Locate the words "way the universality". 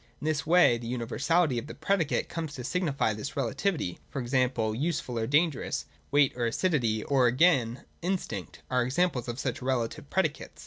0.47-1.59